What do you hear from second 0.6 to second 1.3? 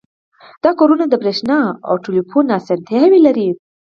دا کورونه د